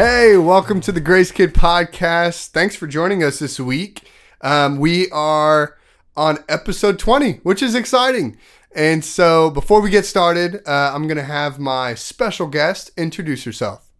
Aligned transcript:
Hey, 0.00 0.36
welcome 0.36 0.80
to 0.82 0.92
the 0.92 1.00
Grace 1.00 1.32
Kid 1.32 1.52
Podcast. 1.52 2.50
Thanks 2.50 2.76
for 2.76 2.86
joining 2.86 3.24
us 3.24 3.40
this 3.40 3.58
week. 3.58 4.08
Um, 4.40 4.78
we 4.78 5.10
are 5.10 5.76
on 6.16 6.38
episode 6.48 7.00
20, 7.00 7.40
which 7.42 7.64
is 7.64 7.74
exciting. 7.74 8.38
And 8.72 9.04
so, 9.04 9.50
before 9.50 9.80
we 9.80 9.90
get 9.90 10.06
started, 10.06 10.62
uh, 10.68 10.92
I'm 10.94 11.08
going 11.08 11.16
to 11.16 11.24
have 11.24 11.58
my 11.58 11.96
special 11.96 12.46
guest 12.46 12.92
introduce 12.96 13.42
herself. 13.42 13.90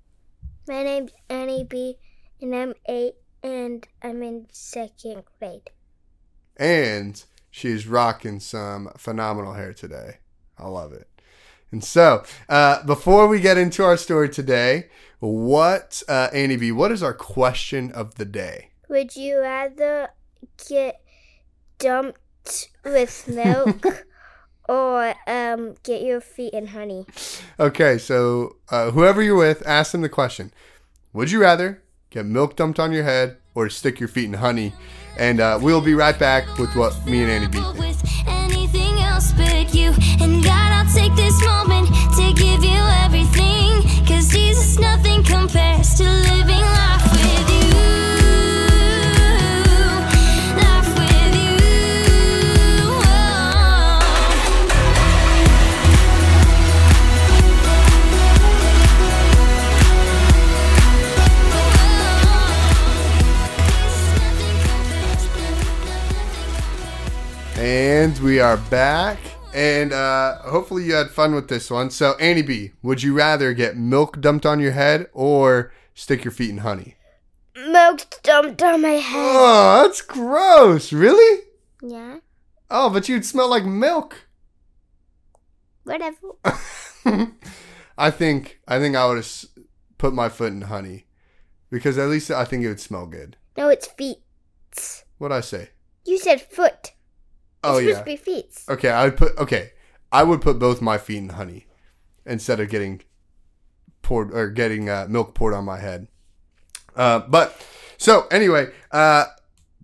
My 0.68 0.84
name's 0.84 1.10
Annie 1.28 1.64
B, 1.64 1.96
and 2.40 2.54
I'm 2.54 2.74
eight, 2.86 3.14
and 3.42 3.84
I'm 4.00 4.22
in 4.22 4.46
second 4.52 5.24
grade. 5.40 5.68
And 6.58 7.20
she's 7.50 7.88
rocking 7.88 8.38
some 8.38 8.92
phenomenal 8.96 9.54
hair 9.54 9.74
today. 9.74 10.18
I 10.56 10.68
love 10.68 10.92
it. 10.92 11.08
And 11.70 11.84
so, 11.84 12.24
uh, 12.48 12.82
before 12.84 13.28
we 13.28 13.40
get 13.40 13.58
into 13.58 13.84
our 13.84 13.96
story 13.96 14.28
today, 14.28 14.88
what, 15.20 16.02
uh, 16.08 16.28
Annie 16.32 16.56
B, 16.56 16.72
what 16.72 16.92
is 16.92 17.02
our 17.02 17.12
question 17.12 17.92
of 17.92 18.14
the 18.14 18.24
day? 18.24 18.70
Would 18.88 19.16
you 19.16 19.40
rather 19.40 20.08
get 20.68 21.02
dumped 21.78 22.70
with 22.84 23.28
milk 23.28 23.84
or 24.68 25.14
um, 25.26 25.74
get 25.82 26.02
your 26.02 26.20
feet 26.20 26.54
in 26.54 26.68
honey? 26.68 27.04
Okay, 27.60 27.98
so 27.98 28.56
uh, 28.70 28.90
whoever 28.92 29.22
you're 29.22 29.36
with, 29.36 29.66
ask 29.66 29.92
them 29.92 30.00
the 30.00 30.08
question 30.08 30.52
Would 31.12 31.30
you 31.30 31.40
rather 31.40 31.82
get 32.08 32.24
milk 32.24 32.56
dumped 32.56 32.80
on 32.80 32.92
your 32.92 33.04
head 33.04 33.36
or 33.54 33.68
stick 33.68 34.00
your 34.00 34.08
feet 34.08 34.26
in 34.26 34.34
honey? 34.34 34.72
And 35.18 35.40
uh, 35.40 35.58
we'll 35.60 35.80
be 35.82 35.94
right 35.94 36.18
back 36.18 36.58
with 36.58 36.74
what 36.74 37.04
me 37.04 37.22
and 37.22 37.30
Annie 37.30 37.48
B 37.48 37.60
think. 41.28 41.57
And 67.68 68.16
we 68.20 68.40
are 68.40 68.56
back. 68.56 69.18
And 69.52 69.92
uh, 69.92 70.38
hopefully 70.38 70.84
you 70.84 70.94
had 70.94 71.10
fun 71.10 71.34
with 71.34 71.48
this 71.48 71.70
one. 71.70 71.90
So, 71.90 72.14
Annie 72.18 72.40
B, 72.40 72.72
would 72.82 73.02
you 73.02 73.12
rather 73.12 73.52
get 73.52 73.76
milk 73.76 74.22
dumped 74.22 74.46
on 74.46 74.58
your 74.58 74.72
head 74.72 75.08
or 75.12 75.70
stick 75.92 76.24
your 76.24 76.32
feet 76.32 76.48
in 76.48 76.58
honey? 76.58 76.96
Milk 77.54 78.06
dumped 78.22 78.62
on 78.62 78.80
my 78.80 78.92
head. 78.92 79.14
Oh, 79.18 79.82
that's 79.82 80.00
gross. 80.00 80.94
Really? 80.94 81.42
Yeah, 81.82 82.20
Oh, 82.70 82.88
but 82.88 83.06
you'd 83.06 83.26
smell 83.26 83.50
like 83.50 83.66
milk. 83.66 84.26
whatever. 85.84 86.16
I 87.98 88.10
think 88.10 88.60
I 88.66 88.78
think 88.78 88.96
I 88.96 89.04
would 89.06 89.18
have 89.18 89.44
put 89.98 90.14
my 90.14 90.30
foot 90.30 90.52
in 90.54 90.62
honey 90.62 91.04
because 91.70 91.98
at 91.98 92.08
least 92.08 92.30
I 92.30 92.46
think 92.46 92.64
it 92.64 92.68
would 92.68 92.80
smell 92.80 93.04
good. 93.06 93.36
No, 93.58 93.68
it's 93.68 93.86
feet. 93.88 94.18
What'd 95.18 95.36
I 95.36 95.40
say? 95.42 95.68
You 96.06 96.16
said 96.18 96.40
foot. 96.40 96.92
It's 97.62 97.68
Oh 97.68 97.78
supposed 97.80 97.98
yeah. 97.98 98.02
be 98.04 98.16
feet. 98.16 98.62
Okay, 98.68 98.88
I 98.90 99.04
would 99.04 99.16
put 99.16 99.36
okay. 99.38 99.72
I 100.12 100.22
would 100.22 100.40
put 100.40 100.58
both 100.58 100.80
my 100.80 100.96
feet 100.96 101.18
in 101.18 101.28
honey 101.30 101.66
instead 102.24 102.60
of 102.60 102.68
getting 102.70 103.02
poured 104.02 104.32
or 104.32 104.48
getting 104.48 104.88
uh, 104.88 105.06
milk 105.08 105.34
poured 105.34 105.54
on 105.54 105.64
my 105.64 105.78
head. 105.80 106.08
Uh, 106.94 107.20
but 107.20 107.60
so 107.96 108.26
anyway, 108.30 108.68
uh, 108.92 109.24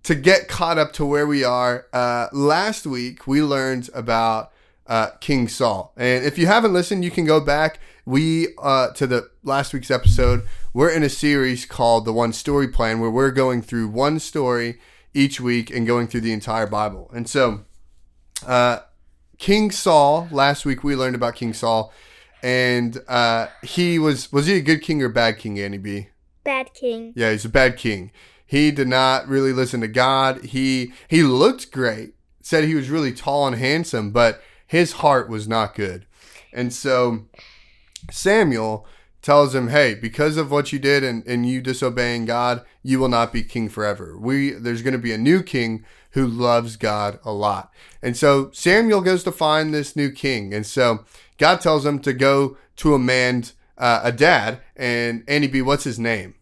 to 0.03 0.15
get 0.15 0.47
caught 0.47 0.77
up 0.77 0.93
to 0.93 1.05
where 1.05 1.27
we 1.27 1.43
are, 1.43 1.87
uh, 1.93 2.27
last 2.31 2.87
week 2.87 3.27
we 3.27 3.41
learned 3.41 3.89
about 3.93 4.51
uh, 4.87 5.09
King 5.19 5.47
Saul, 5.47 5.93
and 5.97 6.23
if 6.25 6.37
you 6.37 6.47
haven't 6.47 6.73
listened, 6.73 7.03
you 7.03 7.11
can 7.11 7.25
go 7.25 7.39
back. 7.39 7.79
We 8.05 8.49
uh, 8.61 8.91
to 8.93 9.05
the 9.07 9.29
last 9.43 9.73
week's 9.73 9.91
episode. 9.91 10.43
We're 10.73 10.91
in 10.91 11.03
a 11.03 11.09
series 11.09 11.65
called 11.65 12.05
the 12.05 12.13
One 12.13 12.33
Story 12.33 12.67
Plan, 12.67 12.99
where 12.99 13.09
we're 13.09 13.31
going 13.31 13.61
through 13.61 13.87
one 13.89 14.19
story 14.19 14.79
each 15.15 15.39
week 15.41 15.71
and 15.71 15.87
going 15.87 16.07
through 16.07 16.21
the 16.21 16.33
entire 16.33 16.67
Bible. 16.67 17.09
And 17.15 17.27
so, 17.27 17.61
uh, 18.45 18.79
King 19.37 19.71
Saul. 19.71 20.27
Last 20.31 20.65
week 20.65 20.83
we 20.83 20.95
learned 20.95 21.15
about 21.15 21.35
King 21.35 21.53
Saul, 21.53 21.91
and 22.43 23.01
uh, 23.07 23.47
he 23.63 23.97
was 23.97 24.31
was 24.31 24.45
he 24.47 24.57
a 24.57 24.61
good 24.61 24.81
king 24.81 25.01
or 25.01 25.09
bad 25.09 25.37
king? 25.37 25.59
Annie 25.59 25.77
B. 25.77 26.09
Bad 26.43 26.73
king. 26.73 27.13
Yeah, 27.15 27.31
he's 27.31 27.45
a 27.45 27.49
bad 27.49 27.77
king. 27.77 28.11
He 28.45 28.69
did 28.71 28.87
not 28.87 29.27
really 29.27 29.51
listen 29.51 29.81
to 29.81 29.87
God. 29.87 30.45
He 30.45 30.93
he 31.07 31.23
looked 31.23 31.71
great, 31.71 32.13
said 32.41 32.63
he 32.63 32.75
was 32.75 32.89
really 32.89 33.11
tall 33.11 33.47
and 33.47 33.55
handsome, 33.55 34.11
but 34.11 34.41
his 34.67 34.93
heart 34.93 35.29
was 35.29 35.47
not 35.47 35.75
good. 35.75 36.05
And 36.53 36.71
so 36.71 37.25
Samuel 38.11 38.85
tells 39.25 39.55
him, 39.55 39.69
"Hey, 39.69 39.95
because 39.95 40.37
of 40.37 40.51
what 40.51 40.71
you 40.71 40.77
did 40.77 41.03
and, 41.03 41.25
and 41.25 41.49
you 41.49 41.59
disobeying 41.59 42.25
God, 42.25 42.63
you 42.83 42.99
will 42.99 43.09
not 43.09 43.33
be 43.33 43.43
king 43.43 43.67
forever. 43.67 44.15
We 44.17 44.51
there's 44.51 44.83
going 44.83 44.93
to 44.93 44.99
be 44.99 45.11
a 45.11 45.17
new 45.17 45.41
king 45.41 45.83
who 46.11 46.27
loves 46.27 46.77
God 46.77 47.19
a 47.25 47.33
lot." 47.33 47.73
And 48.03 48.15
so 48.15 48.51
Samuel 48.53 49.01
goes 49.01 49.23
to 49.23 49.31
find 49.31 49.73
this 49.73 49.95
new 49.95 50.11
king, 50.11 50.53
and 50.53 50.65
so 50.65 51.03
God 51.39 51.59
tells 51.59 51.85
him 51.85 51.99
to 51.99 52.13
go 52.13 52.57
to 52.77 52.93
a 52.93 52.99
man, 52.99 53.45
uh, 53.77 54.01
a 54.03 54.11
dad, 54.11 54.61
and 54.75 55.23
Annie 55.27 55.47
B. 55.47 55.61
What's 55.61 55.85
his 55.85 55.97
name? 55.97 56.35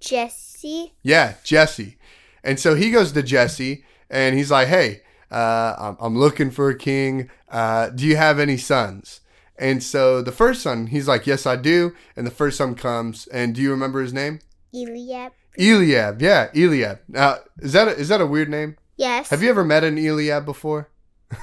Jesse. 0.00 0.94
Yeah, 1.02 1.34
Jesse. 1.44 1.98
And 2.42 2.58
so 2.58 2.74
he 2.74 2.90
goes 2.90 3.12
to 3.12 3.22
Jesse 3.22 3.84
and 4.08 4.36
he's 4.36 4.50
like, 4.50 4.68
hey, 4.68 5.02
uh, 5.30 5.74
I'm, 5.78 5.96
I'm 6.00 6.18
looking 6.18 6.50
for 6.50 6.68
a 6.68 6.76
king. 6.76 7.30
Uh, 7.48 7.90
do 7.90 8.06
you 8.06 8.16
have 8.16 8.38
any 8.38 8.56
sons? 8.56 9.19
And 9.60 9.82
so 9.82 10.22
the 10.22 10.32
first 10.32 10.62
son, 10.62 10.86
he's 10.88 11.06
like, 11.06 11.26
yes, 11.26 11.44
I 11.46 11.56
do. 11.56 11.94
And 12.16 12.26
the 12.26 12.30
first 12.30 12.56
son 12.56 12.74
comes, 12.74 13.26
and 13.28 13.54
do 13.54 13.60
you 13.60 13.70
remember 13.70 14.00
his 14.00 14.12
name? 14.12 14.40
Eliab. 14.74 15.32
Eliab. 15.58 16.22
Yeah, 16.22 16.48
Eliab. 16.54 17.00
Now, 17.08 17.36
is 17.58 17.72
that 17.74 17.86
a, 17.88 17.90
is 17.92 18.08
that 18.08 18.20
a 18.22 18.26
weird 18.26 18.48
name? 18.48 18.76
Yes. 18.96 19.28
Have 19.30 19.42
you 19.42 19.50
ever 19.50 19.62
met 19.64 19.84
an 19.84 19.98
Eliab 19.98 20.44
before? 20.46 20.88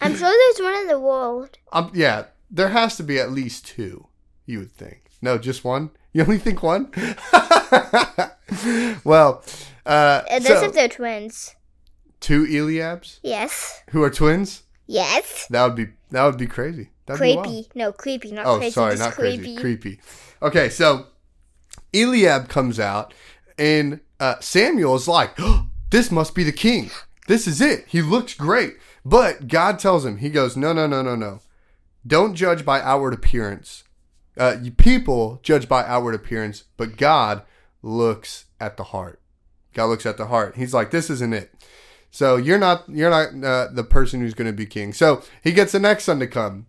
I'm 0.00 0.14
sure 0.16 0.28
there's 0.30 0.60
one 0.60 0.74
in 0.82 0.86
the 0.88 1.00
world. 1.00 1.56
Um, 1.72 1.90
yeah, 1.94 2.24
there 2.50 2.68
has 2.68 2.96
to 2.98 3.02
be 3.02 3.18
at 3.18 3.32
least 3.32 3.66
two. 3.66 4.06
You 4.46 4.58
would 4.60 4.72
think. 4.72 5.06
No, 5.22 5.38
just 5.38 5.64
one. 5.64 5.90
You 6.12 6.22
only 6.22 6.38
think 6.38 6.62
one? 6.62 6.90
well, 9.04 9.42
uh, 9.86 10.22
Uh, 10.30 10.38
those 10.40 10.46
so- 10.48 10.64
if 10.66 10.72
they're 10.72 10.88
twins. 10.88 11.54
two 12.20 12.44
Eliabs 12.46 13.18
Yes. 13.22 13.82
who 13.90 14.02
are 14.02 14.10
twins. 14.10 14.62
Yes. 14.90 15.46
That 15.50 15.64
would 15.64 15.76
be 15.76 15.86
that 16.10 16.24
would 16.24 16.36
be 16.36 16.46
crazy. 16.48 16.90
That'd 17.06 17.22
be 17.22 17.36
creepy. 17.36 17.68
No, 17.76 17.92
creepy, 17.92 18.32
not 18.32 18.46
Oh, 18.46 18.58
crazy. 18.58 18.72
sorry, 18.72 18.96
not 18.96 19.12
creepy. 19.12 19.54
crazy. 19.56 19.56
Creepy. 19.60 20.00
Okay, 20.42 20.68
so 20.68 21.06
Eliab 21.94 22.48
comes 22.48 22.80
out, 22.80 23.14
and 23.56 24.00
uh, 24.18 24.34
is 24.40 25.08
like, 25.08 25.34
oh, 25.38 25.68
"This 25.90 26.10
must 26.10 26.34
be 26.34 26.42
the 26.42 26.52
king. 26.52 26.90
This 27.28 27.46
is 27.46 27.60
it. 27.60 27.84
He 27.86 28.02
looks 28.02 28.34
great." 28.34 28.76
But 29.04 29.46
God 29.48 29.78
tells 29.78 30.04
him, 30.04 30.18
He 30.18 30.28
goes, 30.28 30.56
"No, 30.56 30.72
no, 30.72 30.86
no, 30.88 31.02
no, 31.02 31.14
no. 31.14 31.40
Don't 32.06 32.34
judge 32.34 32.64
by 32.64 32.80
outward 32.80 33.14
appearance. 33.14 33.84
Uh, 34.36 34.56
you 34.60 34.72
people 34.72 35.38
judge 35.44 35.68
by 35.68 35.84
outward 35.84 36.14
appearance, 36.14 36.64
but 36.76 36.96
God 36.96 37.42
looks 37.82 38.46
at 38.58 38.76
the 38.76 38.84
heart. 38.84 39.20
God 39.72 39.86
looks 39.86 40.06
at 40.06 40.16
the 40.16 40.26
heart. 40.26 40.56
He's 40.56 40.74
like, 40.74 40.90
this 40.90 41.10
isn't 41.10 41.32
it. 41.34 41.52
So 42.10 42.36
you're 42.36 42.58
not 42.58 42.88
you're 42.88 43.10
not 43.10 43.44
uh, 43.44 43.68
the 43.72 43.84
person 43.84 44.20
who's 44.20 44.34
going 44.34 44.50
to 44.50 44.56
be 44.56 44.66
king. 44.66 44.92
So 44.92 45.22
he 45.42 45.52
gets 45.52 45.72
the 45.72 45.78
next 45.80 46.04
son 46.04 46.18
to 46.20 46.26
come, 46.26 46.66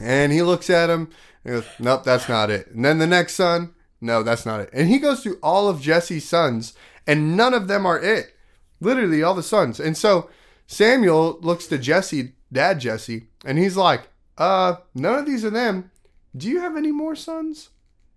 and 0.00 0.32
he 0.32 0.42
looks 0.42 0.70
at 0.70 0.90
him. 0.90 1.10
Goes, 1.46 1.64
nope, 1.78 2.04
that's 2.04 2.28
not 2.28 2.50
it. 2.50 2.68
And 2.68 2.84
then 2.84 2.98
the 2.98 3.06
next 3.06 3.34
son, 3.34 3.74
no, 4.00 4.22
that's 4.22 4.44
not 4.44 4.60
it. 4.60 4.70
And 4.74 4.88
he 4.88 4.98
goes 4.98 5.22
through 5.22 5.38
all 5.42 5.68
of 5.68 5.80
Jesse's 5.80 6.28
sons, 6.28 6.74
and 7.06 7.36
none 7.36 7.54
of 7.54 7.66
them 7.66 7.86
are 7.86 7.98
it. 8.00 8.34
Literally 8.80 9.22
all 9.22 9.34
the 9.34 9.42
sons. 9.42 9.80
And 9.80 9.96
so 9.96 10.28
Samuel 10.66 11.38
looks 11.40 11.66
to 11.68 11.78
Jesse, 11.78 12.32
dad 12.52 12.78
Jesse, 12.80 13.28
and 13.44 13.58
he's 13.58 13.76
like, 13.76 14.08
uh, 14.36 14.76
none 14.94 15.18
of 15.18 15.26
these 15.26 15.44
are 15.44 15.50
them. 15.50 15.90
Do 16.36 16.48
you 16.48 16.60
have 16.60 16.76
any 16.76 16.92
more 16.92 17.16
sons? 17.16 17.70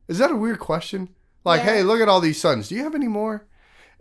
Is 0.08 0.18
that 0.20 0.32
a 0.32 0.36
weird 0.36 0.60
question? 0.60 1.10
Like, 1.46 1.62
Yeah. 1.64 1.76
hey, 1.76 1.84
look 1.84 2.02
at 2.02 2.10
all 2.10 2.22
these 2.22 2.40
sons. 2.40 2.68
Do 2.70 2.76
you 2.76 2.84
have 2.84 2.96
any 2.96 3.08
more? 3.08 3.46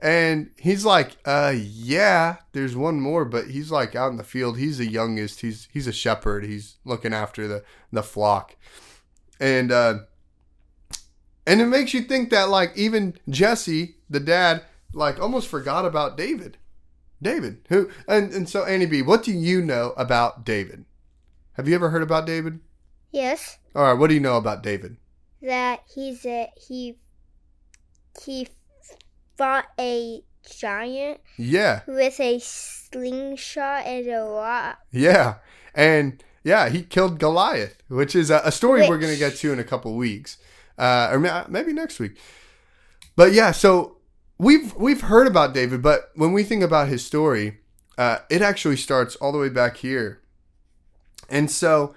And 0.02 0.50
he's 0.58 0.84
like, 0.84 1.16
uh, 1.24 1.54
yeah, 1.56 2.36
there's 2.52 2.74
one 2.74 3.00
more, 3.00 3.24
but 3.24 3.46
he's 3.46 3.70
like 3.70 3.94
out 3.94 4.10
in 4.10 4.16
the 4.16 4.24
field. 4.24 4.58
He's 4.58 4.78
the 4.78 4.86
youngest. 4.86 5.40
He's 5.40 5.68
he's 5.72 5.86
a 5.86 5.92
shepherd. 5.92 6.44
He's 6.44 6.76
looking 6.84 7.14
after 7.14 7.46
the 7.46 7.64
the 7.92 8.02
flock, 8.02 8.56
and 9.38 9.70
uh, 9.70 10.00
and 11.46 11.60
it 11.60 11.66
makes 11.66 11.94
you 11.94 12.02
think 12.02 12.30
that 12.30 12.48
like 12.48 12.72
even 12.76 13.16
Jesse, 13.28 13.96
the 14.10 14.20
dad, 14.20 14.64
like 14.92 15.20
almost 15.20 15.48
forgot 15.48 15.86
about 15.86 16.16
David. 16.16 16.58
David, 17.22 17.60
who 17.68 17.88
and 18.08 18.32
and 18.32 18.48
so 18.48 18.64
Annie 18.64 18.86
B, 18.86 19.02
what 19.02 19.22
do 19.22 19.30
you 19.30 19.62
know 19.62 19.94
about 19.96 20.44
David? 20.44 20.84
Have 21.52 21.68
you 21.68 21.76
ever 21.76 21.90
heard 21.90 22.02
about 22.02 22.26
David? 22.26 22.58
Yes. 23.12 23.58
All 23.76 23.84
right, 23.84 23.92
what 23.92 24.08
do 24.08 24.14
you 24.14 24.20
know 24.20 24.36
about 24.36 24.64
David? 24.64 24.96
that 25.42 25.80
he's 25.92 26.24
a 26.24 26.50
he 26.56 26.96
he 28.20 28.48
fought 29.42 29.66
a 29.76 30.22
giant 30.48 31.18
Yeah. 31.36 31.80
with 31.88 32.20
a 32.20 32.38
slingshot 32.38 33.84
and 33.86 34.06
a 34.06 34.22
rock. 34.22 34.78
Yeah. 34.92 35.34
And 35.74 36.22
yeah, 36.44 36.68
he 36.68 36.82
killed 36.82 37.18
Goliath, 37.18 37.82
which 37.88 38.14
is 38.14 38.30
a, 38.30 38.40
a 38.44 38.52
story 38.52 38.88
we're 38.88 38.98
going 38.98 39.12
to 39.12 39.18
get 39.18 39.34
to 39.38 39.52
in 39.52 39.58
a 39.58 39.64
couple 39.64 39.94
weeks, 39.96 40.38
uh, 40.78 41.08
or 41.12 41.18
maybe 41.48 41.72
next 41.72 41.98
week. 41.98 42.16
But 43.16 43.32
yeah, 43.32 43.50
so 43.50 43.96
we've 44.38 44.74
we've 44.76 45.00
heard 45.02 45.26
about 45.26 45.54
David, 45.54 45.82
but 45.82 46.10
when 46.14 46.32
we 46.32 46.44
think 46.44 46.62
about 46.62 46.86
his 46.88 47.04
story, 47.04 47.58
uh, 47.98 48.18
it 48.30 48.42
actually 48.42 48.76
starts 48.76 49.16
all 49.16 49.32
the 49.32 49.38
way 49.38 49.48
back 49.48 49.78
here. 49.78 50.20
And 51.28 51.50
so 51.50 51.94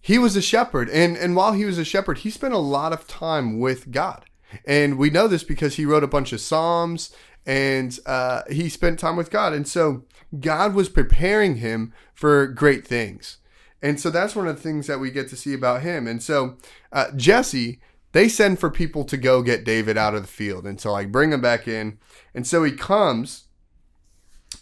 he 0.00 0.18
was 0.18 0.34
a 0.36 0.42
shepherd, 0.42 0.88
and 0.90 1.16
and 1.16 1.36
while 1.36 1.52
he 1.52 1.64
was 1.64 1.78
a 1.78 1.84
shepherd, 1.84 2.18
he 2.18 2.30
spent 2.30 2.54
a 2.54 2.58
lot 2.58 2.92
of 2.92 3.06
time 3.06 3.58
with 3.60 3.90
God, 3.92 4.24
and 4.64 4.98
we 4.98 5.10
know 5.10 5.28
this 5.28 5.44
because 5.44 5.76
he 5.76 5.84
wrote 5.84 6.04
a 6.04 6.08
bunch 6.08 6.32
of 6.32 6.40
psalms, 6.40 7.14
and 7.46 7.98
uh, 8.06 8.42
he 8.50 8.68
spent 8.68 8.98
time 8.98 9.16
with 9.16 9.30
God, 9.30 9.52
and 9.52 9.66
so 9.66 10.04
God 10.38 10.74
was 10.74 10.88
preparing 10.88 11.56
him 11.56 11.92
for 12.14 12.46
great 12.46 12.86
things. 12.86 13.38
And 13.82 13.98
so 13.98 14.10
that's 14.10 14.36
one 14.36 14.46
of 14.46 14.56
the 14.56 14.62
things 14.62 14.86
that 14.86 15.00
we 15.00 15.10
get 15.10 15.28
to 15.28 15.36
see 15.36 15.54
about 15.54 15.82
him. 15.82 16.06
And 16.06 16.22
so 16.22 16.56
uh, 16.92 17.10
Jesse, 17.16 17.80
they 18.12 18.28
send 18.28 18.58
for 18.58 18.70
people 18.70 19.04
to 19.04 19.16
go 19.16 19.42
get 19.42 19.64
David 19.64 19.96
out 19.96 20.14
of 20.14 20.22
the 20.22 20.28
field 20.28 20.66
and 20.66 20.78
to 20.80 20.90
like 20.90 21.10
bring 21.10 21.32
him 21.32 21.40
back 21.40 21.66
in. 21.66 21.98
And 22.34 22.46
so 22.46 22.62
he 22.62 22.72
comes 22.72 23.44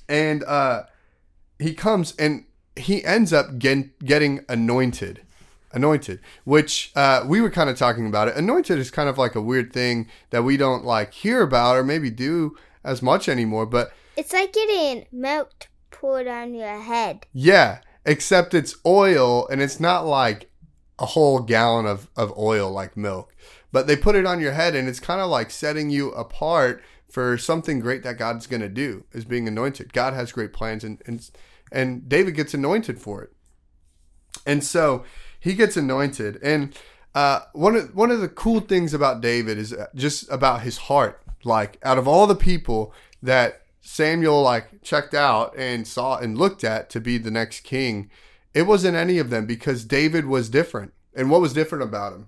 and 0.08 0.44
uh, 0.44 0.84
he 1.58 1.75
comes 1.75 2.14
and 2.17 2.44
he 2.76 3.05
ends 3.05 3.32
up 3.32 3.58
get, 3.58 3.99
getting 4.05 4.44
anointed. 4.49 5.23
Anointed, 5.73 6.20
which 6.44 6.93
uh, 6.97 7.25
we 7.26 7.41
were 7.41 7.50
kind 7.50 7.69
of 7.69 7.76
talking 7.76 8.06
about 8.06 8.29
it. 8.29 8.37
Anointed 8.37 8.79
is 8.79 8.91
kind 8.91 9.09
of 9.09 9.19
like 9.19 9.35
a 9.35 9.43
weird 9.43 9.73
thing 9.73 10.09
that 10.31 10.43
we 10.43 10.56
don't 10.56 10.85
like 10.85 11.12
hear 11.12 11.43
about 11.43 11.76
or 11.76 11.85
maybe 11.85 12.11
do 12.11 12.56
as 12.85 13.03
much 13.03 13.29
anymore. 13.29 13.67
But 13.67 13.93
It's 14.17 14.32
like 14.32 14.53
getting 14.53 15.06
milk 15.12 15.69
poured 15.91 16.26
on 16.26 16.55
your 16.55 16.81
head. 16.81 17.26
Yeah, 17.32 17.81
except 18.05 18.55
it's 18.55 18.76
oil 18.87 19.47
and 19.49 19.61
it's 19.61 19.79
not 19.79 20.06
like 20.06 20.50
a 20.99 21.06
whole 21.06 21.41
gallon 21.41 21.87
of, 21.87 22.09
of 22.17 22.37
oil 22.38 22.70
like 22.70 22.97
milk. 22.97 23.35
But 23.70 23.87
they 23.87 23.97
put 23.97 24.15
it 24.15 24.26
on 24.26 24.41
your 24.41 24.53
head 24.53 24.75
and 24.75 24.88
it's 24.88 25.00
kind 25.00 25.20
of 25.20 25.29
like 25.29 25.50
setting 25.50 25.91
you 25.91 26.12
apart 26.12 26.82
for 27.11 27.37
something 27.38 27.81
great 27.81 28.03
that 28.03 28.19
God's 28.19 28.47
going 28.47 28.61
to 28.62 28.69
do 28.69 29.05
is 29.12 29.25
being 29.25 29.47
anointed. 29.47 29.93
God 29.93 30.15
has 30.15 30.32
great 30.32 30.53
plans 30.53 30.85
and, 30.85 31.03
and 31.06 31.29
and 31.70 32.09
David 32.09 32.35
gets 32.35 32.55
anointed 32.55 32.99
for 32.99 33.23
it. 33.23 33.32
And 34.47 34.65
so 34.65 35.05
he 35.40 35.55
gets 35.55 35.76
anointed 35.76 36.38
and 36.43 36.76
uh, 37.14 37.40
one 37.52 37.75
of 37.75 37.94
one 37.94 38.11
of 38.11 38.20
the 38.20 38.29
cool 38.29 38.61
things 38.61 38.93
about 38.94 39.20
David 39.20 39.58
is 39.58 39.75
just 39.94 40.31
about 40.31 40.62
his 40.62 40.76
heart. 40.76 41.23
Like 41.44 41.79
out 41.82 41.99
of 41.99 42.06
all 42.06 42.26
the 42.26 42.37
people 42.37 42.93
that 43.23 43.62
Samuel 43.81 44.43
like 44.43 44.82
checked 44.82 45.14
out 45.14 45.55
and 45.56 45.87
saw 45.87 46.19
and 46.19 46.37
looked 46.37 46.62
at 46.64 46.90
to 46.90 47.00
be 47.00 47.17
the 47.19 47.31
next 47.31 47.61
king, 47.61 48.11
it 48.55 48.62
wasn't 48.64 48.96
any 48.96 49.19
of 49.19 49.31
them 49.31 49.46
because 49.46 49.85
David 49.85 50.26
was 50.26 50.49
different. 50.50 50.93
And 51.14 51.31
what 51.31 51.41
was 51.41 51.52
different 51.52 51.82
about 51.84 52.12
him? 52.12 52.26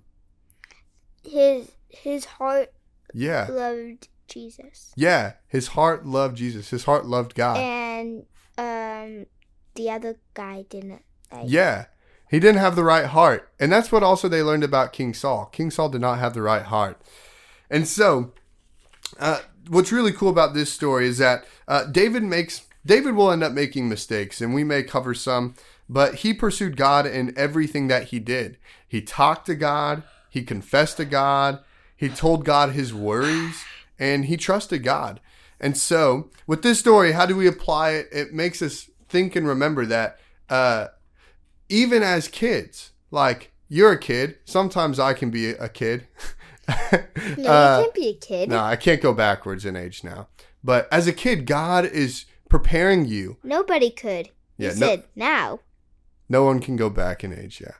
His 1.22 1.70
his 1.88 2.24
heart 2.24 2.72
Yeah. 3.12 3.46
loved 3.50 4.08
Jesus. 4.28 4.92
Yeah, 4.96 5.34
his 5.48 5.68
heart 5.68 6.06
loved 6.06 6.36
Jesus. 6.36 6.70
His 6.70 6.84
heart 6.84 7.04
loved 7.06 7.34
God. 7.34 7.58
And 7.58 8.24
um 8.56 9.26
the 9.74 9.90
other 9.90 10.16
guy 10.34 10.64
didn't 10.68 11.02
like 11.30 11.44
Yeah. 11.46 11.86
He 12.30 12.38
didn't 12.38 12.60
have 12.60 12.76
the 12.76 12.84
right 12.84 13.06
heart. 13.06 13.50
And 13.58 13.72
that's 13.72 13.90
what 13.90 14.04
also 14.04 14.28
they 14.28 14.42
learned 14.42 14.62
about 14.62 14.92
King 14.92 15.14
Saul. 15.14 15.46
King 15.46 15.70
Saul 15.70 15.88
did 15.88 16.00
not 16.00 16.20
have 16.20 16.32
the 16.32 16.42
right 16.42 16.62
heart. 16.62 17.02
And 17.68 17.88
so, 17.88 18.32
uh, 19.18 19.40
what's 19.68 19.90
really 19.90 20.12
cool 20.12 20.28
about 20.28 20.54
this 20.54 20.72
story 20.72 21.08
is 21.08 21.18
that 21.18 21.44
uh, 21.66 21.84
David 21.86 22.22
makes, 22.22 22.66
David 22.86 23.16
will 23.16 23.32
end 23.32 23.42
up 23.42 23.52
making 23.52 23.88
mistakes, 23.88 24.40
and 24.40 24.54
we 24.54 24.62
may 24.62 24.84
cover 24.84 25.12
some, 25.12 25.54
but 25.88 26.16
he 26.16 26.32
pursued 26.32 26.76
God 26.76 27.04
in 27.04 27.36
everything 27.36 27.88
that 27.88 28.04
he 28.04 28.20
did. 28.20 28.58
He 28.86 29.02
talked 29.02 29.46
to 29.46 29.56
God, 29.56 30.04
he 30.28 30.44
confessed 30.44 30.98
to 30.98 31.04
God, 31.04 31.58
he 31.96 32.08
told 32.08 32.44
God 32.44 32.70
his 32.70 32.94
worries, 32.94 33.64
and 33.98 34.26
he 34.26 34.36
trusted 34.36 34.84
God. 34.84 35.20
And 35.60 35.76
so, 35.76 36.30
with 36.46 36.62
this 36.62 36.78
story, 36.78 37.12
how 37.12 37.26
do 37.26 37.34
we 37.34 37.48
apply 37.48 37.90
it? 37.90 38.08
It 38.12 38.32
makes 38.32 38.62
us 38.62 38.88
think 39.08 39.34
and 39.34 39.46
remember 39.48 39.84
that 39.86 40.18
uh, 40.48 40.86
even 41.70 42.02
as 42.02 42.28
kids, 42.28 42.90
like 43.11 43.52
you're 43.69 43.93
a 43.93 43.99
kid, 43.99 44.37
sometimes 44.44 44.99
I 44.99 45.14
can 45.14 45.31
be 45.31 45.50
a 45.50 45.69
kid. 45.69 46.06
No, 47.37 47.50
Uh, 47.50 47.78
you 47.78 47.82
can't 47.84 47.94
be 47.94 48.08
a 48.11 48.14
kid. 48.14 48.49
no, 48.49 48.58
I 48.61 48.76
can't 48.76 49.00
go 49.02 49.12
backwards 49.12 49.64
in 49.64 49.75
age 49.75 50.05
now. 50.05 50.28
But 50.62 50.87
as 50.93 51.08
a 51.08 51.12
kid, 51.12 51.44
God 51.46 51.84
is 51.84 52.26
preparing 52.49 53.06
you. 53.06 53.38
Nobody 53.43 53.90
could. 53.90 54.28
Yeah, 54.56 54.72
you 54.75 54.81
no- 54.81 54.87
said 54.87 55.05
now. 55.17 55.61
No 56.28 56.44
one 56.44 56.61
can 56.61 56.76
go 56.76 56.88
back 56.88 57.25
in 57.25 57.32
age, 57.37 57.61
yeah. 57.61 57.75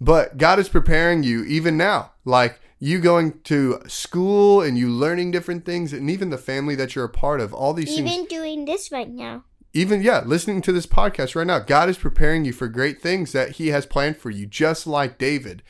But 0.00 0.38
God 0.38 0.58
is 0.58 0.68
preparing 0.70 1.22
you 1.22 1.44
even 1.44 1.76
now. 1.76 2.12
Like 2.24 2.60
you 2.78 3.00
going 3.00 3.40
to 3.44 3.80
school 3.86 4.62
and 4.62 4.78
you 4.78 4.88
learning 4.88 5.30
different 5.30 5.64
things 5.66 5.92
and 5.92 6.08
even 6.08 6.30
the 6.30 6.38
family 6.38 6.74
that 6.76 6.94
you're 6.94 7.04
a 7.04 7.10
part 7.10 7.40
of, 7.40 7.52
all 7.52 7.74
these 7.74 7.94
things. 7.94 8.10
Even 8.10 8.24
doing 8.26 8.64
this 8.64 8.90
right 8.90 9.10
now. 9.10 9.44
Even 9.74 10.02
yeah, 10.02 10.22
listening 10.24 10.60
to 10.62 10.72
this 10.72 10.86
podcast 10.86 11.34
right 11.34 11.46
now, 11.46 11.58
God 11.58 11.88
is 11.88 11.96
preparing 11.96 12.44
you 12.44 12.52
for 12.52 12.68
great 12.68 13.00
things 13.00 13.32
that 13.32 13.52
He 13.52 13.68
has 13.68 13.86
planned 13.86 14.18
for 14.18 14.30
you, 14.30 14.46
just 14.46 14.86
like 14.86 15.18
David. 15.18 15.62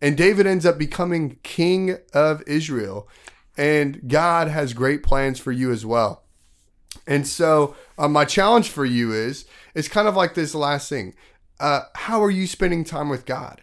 And 0.00 0.16
David 0.16 0.46
ends 0.46 0.66
up 0.66 0.76
becoming 0.76 1.38
king 1.42 1.98
of 2.12 2.42
Israel, 2.46 3.08
and 3.56 4.08
God 4.08 4.48
has 4.48 4.74
great 4.74 5.02
plans 5.02 5.38
for 5.38 5.52
you 5.52 5.72
as 5.72 5.86
well. 5.86 6.24
And 7.06 7.26
so, 7.26 7.74
uh, 7.98 8.08
my 8.08 8.24
challenge 8.26 8.68
for 8.68 8.84
you 8.84 9.12
is 9.12 9.46
it's 9.74 9.88
kind 9.88 10.06
of 10.06 10.16
like 10.16 10.34
this 10.34 10.54
last 10.54 10.88
thing. 10.88 11.14
Uh, 11.58 11.82
how 11.94 12.22
are 12.22 12.30
you 12.30 12.46
spending 12.46 12.84
time 12.84 13.08
with 13.08 13.24
God? 13.24 13.62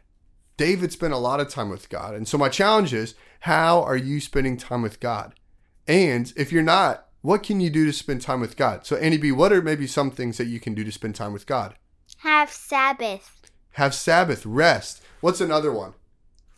David 0.57 0.91
spent 0.91 1.13
a 1.13 1.17
lot 1.17 1.39
of 1.39 1.49
time 1.49 1.69
with 1.69 1.89
God, 1.89 2.15
and 2.15 2.27
so 2.27 2.37
my 2.37 2.49
challenge 2.49 2.93
is 2.93 3.13
how 3.41 3.83
are 3.83 3.97
you 3.97 4.19
spending 4.19 4.57
time 4.57 4.81
with 4.81 4.99
God? 4.99 5.33
And 5.87 6.31
if 6.35 6.51
you're 6.51 6.63
not, 6.63 7.07
what 7.23 7.41
can 7.41 7.61
you 7.61 7.69
do 7.69 7.85
to 7.85 7.93
spend 7.93 8.21
time 8.21 8.41
with 8.41 8.57
God? 8.57 8.85
So, 8.85 8.97
Annie 8.97 9.17
B, 9.17 9.31
what 9.31 9.53
are 9.53 9.61
maybe 9.61 9.87
some 9.87 10.11
things 10.11 10.37
that 10.37 10.47
you 10.47 10.59
can 10.59 10.73
do 10.73 10.83
to 10.83 10.91
spend 10.91 11.15
time 11.15 11.31
with 11.31 11.47
God? 11.47 11.73
Have 12.17 12.51
Sabbath. 12.51 13.49
Have 13.71 13.95
Sabbath, 13.95 14.45
rest. 14.45 15.01
What's 15.21 15.39
another 15.39 15.71
one? 15.71 15.93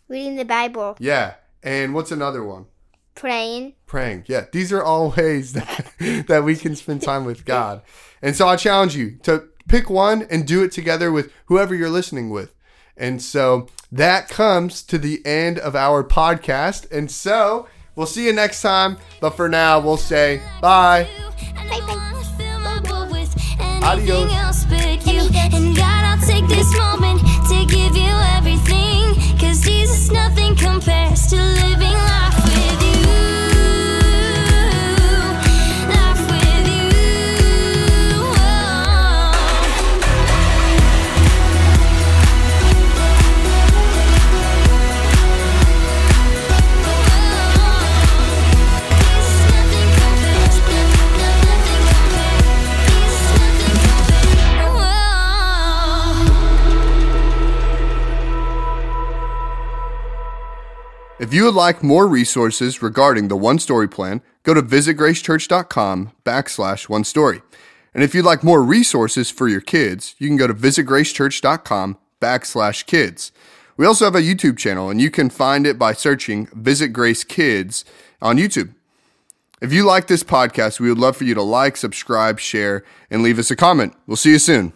Reading 0.07 0.35
the 0.37 0.43
Bible. 0.43 0.97
Yeah. 0.99 1.35
And 1.61 1.93
what's 1.93 2.11
another 2.11 2.43
one? 2.43 2.65
Praying. 3.13 3.73
Praying. 3.85 4.25
Yeah. 4.25 4.45
These 4.51 4.73
are 4.73 4.83
all 4.83 5.11
ways 5.17 5.53
that, 5.53 5.93
that 6.27 6.43
we 6.43 6.55
can 6.55 6.75
spend 6.75 7.03
time 7.03 7.25
with 7.25 7.45
God. 7.45 7.83
And 8.23 8.35
so 8.35 8.47
I 8.47 8.55
challenge 8.55 8.95
you 8.95 9.17
to 9.21 9.47
pick 9.67 9.87
one 9.87 10.23
and 10.31 10.47
do 10.47 10.63
it 10.63 10.71
together 10.71 11.11
with 11.11 11.31
whoever 11.45 11.75
you're 11.75 11.91
listening 11.91 12.31
with. 12.31 12.55
And 12.97 13.21
so 13.21 13.67
that 13.91 14.29
comes 14.29 14.81
to 14.83 14.97
the 14.97 15.23
end 15.27 15.59
of 15.59 15.75
our 15.75 16.03
podcast. 16.03 16.89
And 16.91 17.11
so 17.11 17.67
we'll 17.95 18.07
see 18.07 18.25
you 18.25 18.33
next 18.33 18.61
time. 18.61 18.97
But 19.19 19.31
for 19.31 19.49
now, 19.49 19.79
we'll 19.79 19.97
say 19.97 20.41
bye. 20.61 21.07
Adios. 23.83 24.31
Adios. 24.65 24.65
If 61.25 61.33
you 61.33 61.45
would 61.45 61.55
like 61.55 61.81
more 61.81 62.07
resources 62.07 62.83
regarding 62.83 63.29
the 63.29 63.35
One 63.35 63.57
Story 63.57 63.89
Plan, 63.89 64.21
go 64.43 64.53
to 64.53 64.61
visitgracechurch.com 64.61 66.11
backslash 66.23 66.87
one 66.87 67.03
story. 67.03 67.41
And 67.95 68.03
if 68.03 68.13
you'd 68.13 68.25
like 68.25 68.43
more 68.43 68.61
resources 68.61 69.31
for 69.31 69.47
your 69.47 69.59
kids, 69.59 70.13
you 70.19 70.27
can 70.27 70.37
go 70.37 70.45
to 70.45 70.53
visitgracechurch.com 70.53 71.97
backslash 72.21 72.85
kids. 72.85 73.31
We 73.75 73.87
also 73.87 74.05
have 74.05 74.13
a 74.13 74.21
YouTube 74.21 74.59
channel, 74.59 74.91
and 74.91 75.01
you 75.01 75.09
can 75.09 75.31
find 75.31 75.65
it 75.65 75.79
by 75.79 75.93
searching 75.93 76.45
Visit 76.53 76.89
Grace 76.89 77.23
Kids 77.23 77.85
on 78.21 78.37
YouTube. 78.37 78.75
If 79.63 79.73
you 79.73 79.83
like 79.83 80.05
this 80.05 80.23
podcast, 80.23 80.79
we 80.79 80.89
would 80.89 80.99
love 80.99 81.17
for 81.17 81.23
you 81.23 81.33
to 81.33 81.41
like, 81.41 81.75
subscribe, 81.75 82.39
share, 82.39 82.83
and 83.09 83.23
leave 83.23 83.39
us 83.39 83.49
a 83.49 83.55
comment. 83.55 83.95
We'll 84.05 84.15
see 84.15 84.29
you 84.29 84.39
soon. 84.39 84.73